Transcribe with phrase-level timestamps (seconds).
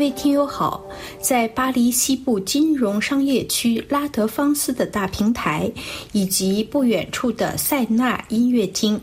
[0.00, 0.82] 各位听友好，
[1.20, 5.70] 在巴黎西部金融商业区拉德芳斯的大平台，
[6.12, 8.98] 以及不远处的塞纳音乐厅，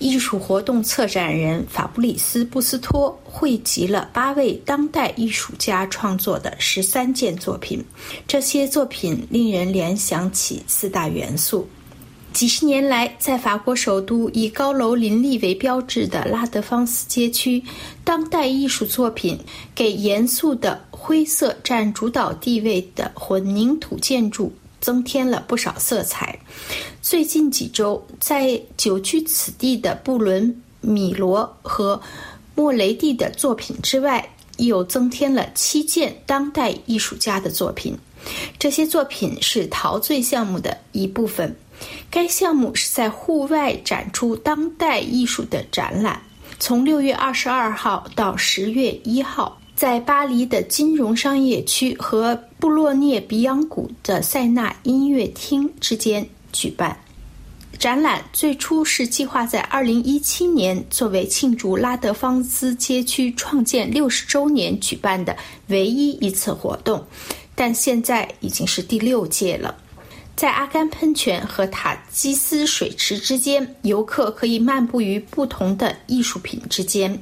[0.00, 7.84] 艺术活动策展人法布里斯·布斯托汇集了八位当代艺术家创作的十三件作品。
[8.26, 11.64] 这些作品令人联想起四大元素。
[12.34, 17.62] 几十年来，在法国首都以高楼林立为标志的拉德芳斯街区，
[18.02, 19.38] 当代艺术作品
[19.72, 26.36] 给严肃的灰色占主导地位的混凝土建筑增添了不少色彩。
[27.00, 32.02] 最近几周，在久居此地的布伦、米罗和
[32.56, 37.96] 莫雷蒂的作品之外，又增添了七件当代艺术家的作品。
[38.58, 41.54] 这些作品是陶醉项目的一部分。
[42.10, 46.22] 该项目是在户外展出当代艺术的展览，
[46.58, 56.96] 从六月二十二号到十月一号，在巴黎的金融商业区和布洛涅比昂谷的塞纳音乐厅之间举办。
[57.76, 67.04] 展览最初是计划在二零一七年作为庆祝拉德芳斯街区创建六十周年举办的唯一一次活动，
[67.56, 69.74] 但现在已经是第六届了。
[70.36, 77.16] 在阿甘喷泉和塔基斯水池之间，游客可以漫步于不同的艺术品之间。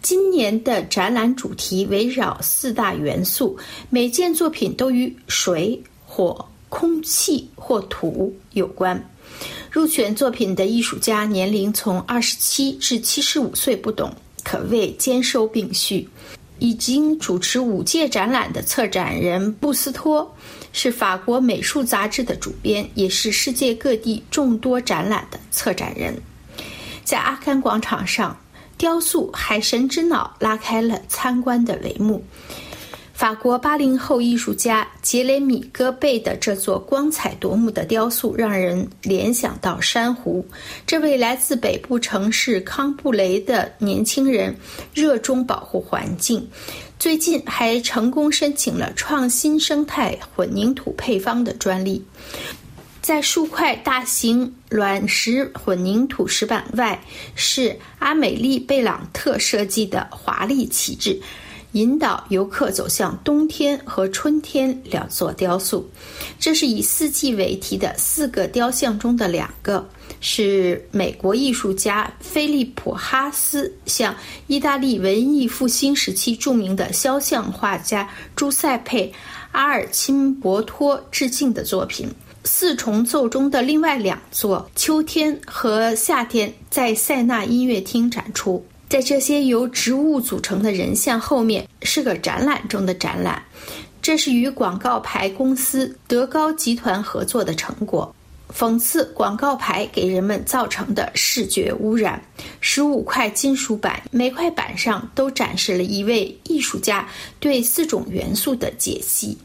[0.00, 3.58] 今年的展览主题围绕四大元素，
[3.90, 9.10] 每件作品都与水、火、空气或土有关。
[9.70, 14.10] 入选作品的艺术家年龄从二十七至七十五岁不等，
[14.44, 16.08] 可谓兼收并蓄。
[16.58, 20.34] 已经主持五届展览的策展人布斯托。
[20.72, 26.14] 是法国美术杂志的主编，也是世界各地众多展览的策展人。
[27.02, 28.38] 在阿甘广场上，
[28.76, 32.22] 雕塑《海神之脑》拉开了参观的帷幕。
[33.16, 40.46] 法国八零后艺术家杰雷米·戈贝的这座光彩夺目的雕塑，让人联想到珊瑚。
[40.86, 44.54] 这位来自北部城市康布雷的年轻人，
[44.92, 46.46] 热衷保护环境。
[46.98, 52.04] 最近还成功申请了创新生态混凝土配方的专利。
[53.00, 57.02] 在数块大型卵石混凝土石板外，
[57.34, 61.18] 是阿美丽·贝朗特设计的华丽旗帜，
[61.72, 65.88] 引导游客走向冬天和春天两座雕塑。
[66.38, 69.86] 这是以四季为题的四个雕像中的两个。
[70.20, 74.14] 是美国艺术家菲利普·哈斯向
[74.46, 79.06] 意大利文艺复兴时期著名的肖像画家朱塞佩·
[79.52, 82.08] 阿尔钦博托致敬的作品。
[82.44, 88.64] 四重奏中的另外两座秋天和夏天在塞纳音乐厅展出。
[88.88, 93.42] 在这些由植物组成的人像后面是个展览中的展览，
[94.00, 98.14] 这是与广告牌公司德高集团合作的成果。
[98.56, 102.22] 讽刺广告牌给人们造成的视觉污染。
[102.60, 107.06] 十五块金属板，每块板上都展示了一位艺术家
[107.40, 109.36] 对四种元素的解析。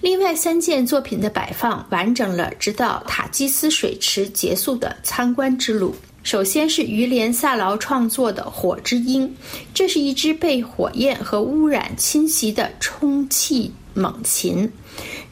[0.00, 5.92] 另外三件作品的摆放，完整了直到塔基斯水池结束的参观之路。
[6.22, 9.28] 首先是于连萨劳创作的《火之鹰》，
[9.72, 14.70] 这是一只被火焰和污染侵袭的充气猛禽。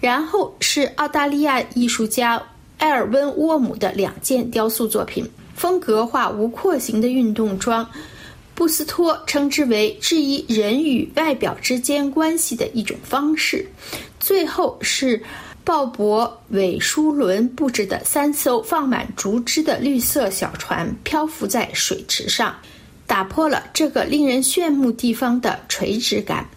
[0.00, 2.42] 然后是澳大利亚艺术家。
[2.78, 7.88] 埃尔温·沃姆的两件雕塑作品，风格化无廓形的运动装，
[8.54, 13.66] 布斯托称之为质疑人与外表之间关系的一种方式。
[14.20, 15.22] 最后是
[15.66, 22.54] 鲍勃·韦舒伦布置的三艘放满竹枝的绿色小船漂浮在水池上，
[23.04, 26.48] 打破了这个令人炫目地方的垂直感。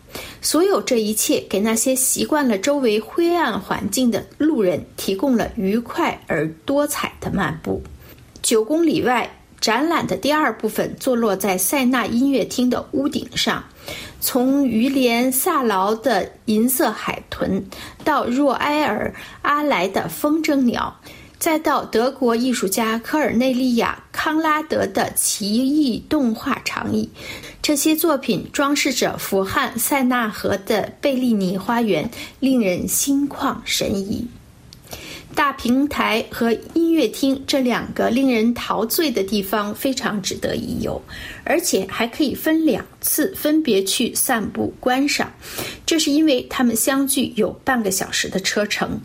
[0.44, 7.81] 所有这一切给那些习惯了周围灰暗环境的路人提供了愉快而多彩的漫步。
[8.44, 9.28] 九公里外，
[9.60, 13.63] 展览的第二部分坐落在塞纳音乐厅的屋顶上。
[14.19, 17.63] 从于连萨劳的银色海豚，
[18.04, 21.00] 到若埃尔阿莱的风筝鸟。
[21.38, 27.10] 再到德国艺术家科尔内利亚·康拉德的奇异动画长椅，
[27.62, 32.12] 这些作品装饰着弗汉塞纳河的贝利尼花园，
[32.42, 34.27] 令人心旷神怡。
[35.39, 41.01] 大平台和音乐厅这两个令人陶醉的地方非常值得一游，
[41.45, 45.31] 而且还可以分两次分别去散步观赏，
[45.86, 49.00] 这是因为它们相距有半个小时的车程。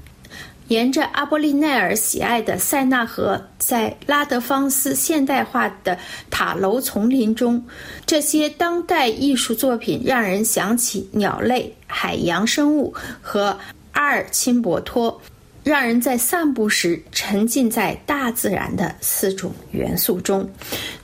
[0.66, 5.96] 沿着阿波利奈尔喜爱的塞纳河，在拉德芳斯现代化的
[6.30, 7.64] 塔楼丛林中，
[8.04, 12.92] 这些当代艺术作品让人想起鸟类、海洋生物
[13.22, 13.56] 和
[13.92, 15.22] 阿尔钦博托。
[15.64, 20.48] 让人在散步时沉浸在大自然的四种元素中。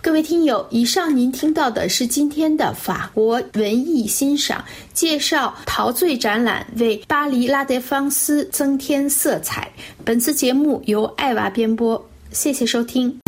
[0.02, 9.68] 各位听友，以上您听到的是今天的法国文艺欣赏，介绍陶醉展览为巴黎拉德芳斯增添色彩。
[10.04, 13.19] 本次节目由艾娃编播，谢谢收听。